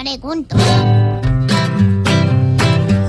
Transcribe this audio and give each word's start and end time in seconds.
Pregunto. 0.00 0.56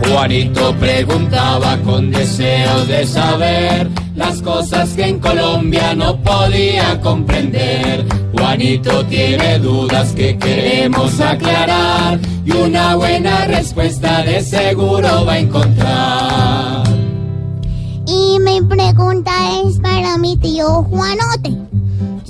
Juanito 0.05 0.75
preguntaba 0.77 1.77
con 1.85 2.11
deseos 2.11 2.85
de 2.85 3.07
saber 3.07 3.89
las 4.13 4.41
cosas 4.41 4.89
que 4.89 5.05
en 5.05 5.19
Colombia 5.19 5.95
no 5.95 6.21
podía 6.21 6.99
comprender. 6.99 8.05
Juanito 8.33 9.05
tiene 9.05 9.59
dudas 9.59 10.11
que 10.11 10.37
queremos 10.37 11.17
aclarar 11.21 12.19
y 12.45 12.51
una 12.51 12.95
buena 12.95 13.45
respuesta 13.45 14.23
de 14.23 14.41
seguro 14.41 15.23
va 15.25 15.33
a 15.33 15.39
encontrar. 15.39 16.83
Y 18.05 18.37
mi 18.41 18.61
pregunta 18.63 19.31
es 19.65 19.79
para 19.79 20.17
mi 20.17 20.35
tío 20.35 20.83
Juanote. 20.83 21.80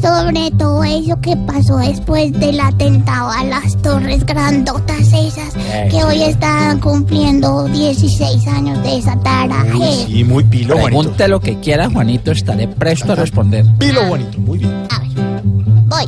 Sobre 0.01 0.49
todo 0.57 0.83
eso 0.83 1.19
que 1.21 1.35
pasó 1.37 1.77
después 1.77 2.33
del 2.33 2.59
atentado 2.59 3.29
a 3.29 3.43
las 3.43 3.79
torres 3.81 4.25
grandotas 4.25 5.13
esas 5.13 5.53
que 5.91 6.03
hoy 6.03 6.23
están 6.23 6.79
cumpliendo 6.79 7.65
16 7.65 8.47
años 8.47 8.81
de 8.81 8.97
esa 8.97 9.15
taraje. 9.17 10.05
Y 10.07 10.23
muy 10.23 10.43
pilo, 10.43 10.73
Juanito. 10.73 11.01
Pregunte 11.01 11.27
lo 11.27 11.39
que 11.39 11.59
quiera, 11.59 11.89
Juanito, 11.89 12.31
estaré 12.31 12.67
presto 12.67 13.11
a 13.11 13.15
responder. 13.15 13.65
Pilo, 13.77 14.01
Juanito. 14.07 14.39
Muy 14.39 14.57
bien. 14.59 14.87
A 14.89 14.99
ver, 14.99 15.43
voy. 15.85 16.05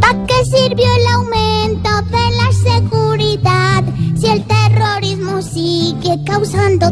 ¿Para 0.00 0.26
qué 0.26 0.44
sirvió 0.44 0.84
el 0.84 1.06
aumento 1.14 1.90
de 2.10 2.36
la 2.36 2.80
seguridad 2.80 3.84
si 4.18 4.26
el 4.26 4.42
terrorismo 4.44 5.42
sigue 5.42 6.18
causando? 6.24 6.90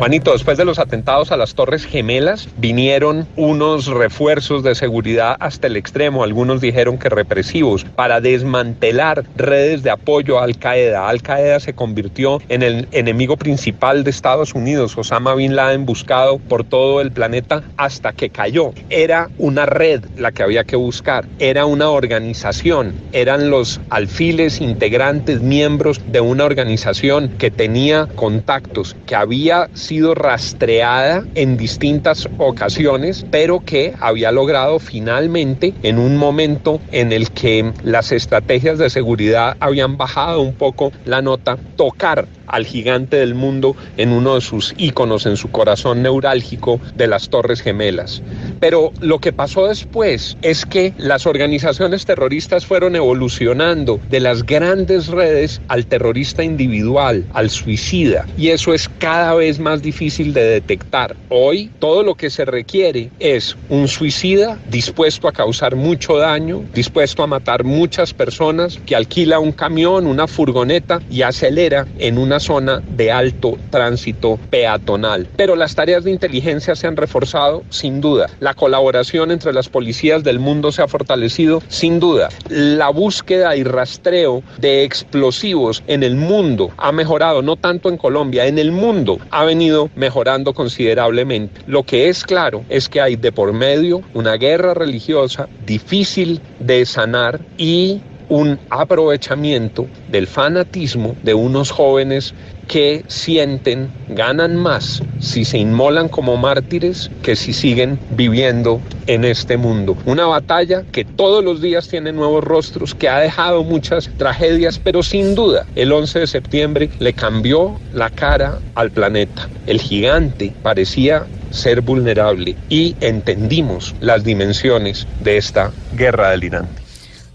Juanito, 0.00 0.32
después 0.32 0.56
de 0.56 0.64
los 0.64 0.78
atentados 0.78 1.30
a 1.30 1.36
las 1.36 1.54
Torres 1.54 1.84
Gemelas, 1.84 2.48
vinieron 2.56 3.28
unos 3.36 3.86
refuerzos 3.86 4.62
de 4.62 4.74
seguridad 4.74 5.36
hasta 5.40 5.66
el 5.66 5.76
extremo, 5.76 6.24
algunos 6.24 6.62
dijeron 6.62 6.96
que 6.96 7.10
represivos, 7.10 7.84
para 7.84 8.22
desmantelar 8.22 9.24
redes 9.36 9.82
de 9.82 9.90
apoyo 9.90 10.38
a 10.38 10.44
Al 10.44 10.56
Qaeda. 10.56 11.06
Al 11.06 11.20
Qaeda 11.20 11.60
se 11.60 11.74
convirtió 11.74 12.40
en 12.48 12.62
el 12.62 12.88
enemigo 12.92 13.36
principal 13.36 14.02
de 14.02 14.08
Estados 14.08 14.54
Unidos, 14.54 14.96
Osama 14.96 15.34
Bin 15.34 15.54
Laden 15.54 15.84
buscado 15.84 16.38
por 16.38 16.64
todo 16.64 17.02
el 17.02 17.12
planeta 17.12 17.62
hasta 17.76 18.14
que 18.14 18.30
cayó. 18.30 18.72
Era 18.88 19.28
una 19.36 19.66
red 19.66 20.02
la 20.16 20.32
que 20.32 20.42
había 20.42 20.64
que 20.64 20.76
buscar, 20.76 21.26
era 21.38 21.66
una 21.66 21.90
organización, 21.90 22.94
eran 23.12 23.50
los 23.50 23.82
alfiles 23.90 24.62
integrantes, 24.62 25.42
miembros 25.42 26.00
de 26.10 26.22
una 26.22 26.46
organización 26.46 27.28
que 27.36 27.50
tenía 27.50 28.08
contactos, 28.16 28.96
que 29.04 29.14
había 29.14 29.68
sido 29.90 30.14
rastreada 30.14 31.24
en 31.34 31.56
distintas 31.56 32.28
ocasiones, 32.38 33.26
pero 33.28 33.58
que 33.58 33.92
había 33.98 34.30
logrado 34.30 34.78
finalmente, 34.78 35.74
en 35.82 35.98
un 35.98 36.16
momento 36.16 36.80
en 36.92 37.10
el 37.10 37.32
que 37.32 37.72
las 37.82 38.12
estrategias 38.12 38.78
de 38.78 38.88
seguridad 38.88 39.56
habían 39.58 39.96
bajado 39.96 40.42
un 40.42 40.54
poco 40.54 40.92
la 41.06 41.22
nota, 41.22 41.58
tocar 41.74 42.28
al 42.50 42.66
gigante 42.66 43.16
del 43.16 43.34
mundo 43.34 43.76
en 43.96 44.12
uno 44.12 44.34
de 44.34 44.40
sus 44.40 44.74
íconos, 44.76 45.26
en 45.26 45.36
su 45.36 45.50
corazón 45.50 46.02
neurálgico 46.02 46.80
de 46.94 47.06
las 47.06 47.28
Torres 47.28 47.60
Gemelas. 47.60 48.22
Pero 48.60 48.92
lo 49.00 49.18
que 49.18 49.32
pasó 49.32 49.68
después 49.68 50.36
es 50.42 50.66
que 50.66 50.92
las 50.98 51.26
organizaciones 51.26 52.04
terroristas 52.04 52.66
fueron 52.66 52.96
evolucionando 52.96 54.00
de 54.10 54.20
las 54.20 54.44
grandes 54.44 55.08
redes 55.08 55.60
al 55.68 55.86
terrorista 55.86 56.42
individual, 56.42 57.24
al 57.32 57.50
suicida, 57.50 58.26
y 58.36 58.48
eso 58.48 58.74
es 58.74 58.88
cada 58.98 59.34
vez 59.34 59.58
más 59.58 59.82
difícil 59.82 60.34
de 60.34 60.44
detectar. 60.44 61.16
Hoy 61.28 61.70
todo 61.78 62.02
lo 62.02 62.14
que 62.14 62.30
se 62.30 62.44
requiere 62.44 63.10
es 63.20 63.56
un 63.68 63.88
suicida 63.88 64.58
dispuesto 64.70 65.28
a 65.28 65.32
causar 65.32 65.76
mucho 65.76 66.16
daño, 66.16 66.64
dispuesto 66.74 67.22
a 67.22 67.26
matar 67.26 67.64
muchas 67.64 68.12
personas, 68.12 68.78
que 68.84 68.96
alquila 68.96 69.38
un 69.38 69.52
camión, 69.52 70.06
una 70.06 70.26
furgoneta 70.26 71.00
y 71.10 71.22
acelera 71.22 71.86
en 71.98 72.18
una 72.18 72.39
zona 72.40 72.82
de 72.96 73.12
alto 73.12 73.56
tránsito 73.70 74.38
peatonal. 74.50 75.28
Pero 75.36 75.56
las 75.56 75.74
tareas 75.74 76.04
de 76.04 76.10
inteligencia 76.10 76.74
se 76.74 76.86
han 76.86 76.96
reforzado 76.96 77.62
sin 77.70 78.00
duda. 78.00 78.28
La 78.40 78.54
colaboración 78.54 79.30
entre 79.30 79.52
las 79.52 79.68
policías 79.68 80.24
del 80.24 80.38
mundo 80.38 80.72
se 80.72 80.82
ha 80.82 80.88
fortalecido 80.88 81.62
sin 81.68 82.00
duda. 82.00 82.28
La 82.48 82.88
búsqueda 82.88 83.56
y 83.56 83.64
rastreo 83.64 84.42
de 84.58 84.84
explosivos 84.84 85.82
en 85.86 86.02
el 86.02 86.16
mundo 86.16 86.70
ha 86.76 86.92
mejorado, 86.92 87.42
no 87.42 87.56
tanto 87.56 87.88
en 87.88 87.96
Colombia, 87.96 88.46
en 88.46 88.58
el 88.58 88.72
mundo 88.72 89.18
ha 89.30 89.44
venido 89.44 89.90
mejorando 89.94 90.54
considerablemente. 90.54 91.60
Lo 91.66 91.82
que 91.82 92.08
es 92.08 92.24
claro 92.24 92.64
es 92.68 92.88
que 92.88 93.00
hay 93.00 93.16
de 93.16 93.32
por 93.32 93.52
medio 93.52 94.02
una 94.14 94.34
guerra 94.34 94.74
religiosa 94.74 95.48
difícil 95.66 96.40
de 96.58 96.86
sanar 96.86 97.40
y 97.56 98.00
un 98.30 98.58
aprovechamiento 98.70 99.86
del 100.08 100.26
fanatismo 100.26 101.16
de 101.22 101.34
unos 101.34 101.70
jóvenes 101.70 102.32
que 102.68 103.04
sienten, 103.08 103.90
ganan 104.10 104.54
más 104.54 105.02
si 105.18 105.44
se 105.44 105.58
inmolan 105.58 106.08
como 106.08 106.36
mártires 106.36 107.10
que 107.20 107.34
si 107.34 107.52
siguen 107.52 107.98
viviendo 108.12 108.80
en 109.08 109.24
este 109.24 109.56
mundo. 109.56 109.96
Una 110.06 110.26
batalla 110.26 110.84
que 110.92 111.04
todos 111.04 111.42
los 111.42 111.60
días 111.60 111.88
tiene 111.88 112.12
nuevos 112.12 112.44
rostros, 112.44 112.94
que 112.94 113.08
ha 113.08 113.18
dejado 113.18 113.64
muchas 113.64 114.08
tragedias, 114.16 114.78
pero 114.78 115.02
sin 115.02 115.34
duda 115.34 115.66
el 115.74 115.90
11 115.90 116.20
de 116.20 116.26
septiembre 116.28 116.90
le 117.00 117.12
cambió 117.12 117.80
la 117.92 118.08
cara 118.08 118.60
al 118.76 118.92
planeta. 118.92 119.48
El 119.66 119.80
gigante 119.80 120.52
parecía 120.62 121.26
ser 121.50 121.80
vulnerable 121.80 122.54
y 122.68 122.94
entendimos 123.00 123.96
las 124.00 124.22
dimensiones 124.22 125.08
de 125.24 125.38
esta 125.38 125.72
guerra 125.96 126.30
delirante. 126.30 126.89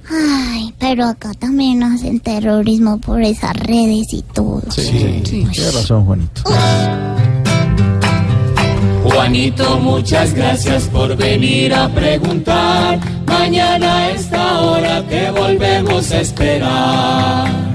Ay, 0.09 0.73
pero 0.79 1.05
acá 1.05 1.33
también 1.33 1.83
hacen 1.83 2.19
terrorismo 2.19 2.99
por 2.99 3.21
esas 3.21 3.55
redes 3.55 4.13
y 4.13 4.21
todo. 4.33 4.61
Sí, 4.69 5.21
tiene 5.23 5.71
razón, 5.71 6.05
Juanito. 6.05 6.41
Juanito, 9.03 9.79
muchas 9.79 10.33
gracias 10.33 10.83
por 10.85 11.15
venir 11.15 11.73
a 11.73 11.87
preguntar. 11.89 12.99
Mañana 13.27 13.97
a 13.97 14.11
esta 14.11 14.61
hora 14.61 15.03
te 15.07 15.31
volvemos 15.31 16.11
a 16.11 16.21
esperar. 16.21 17.74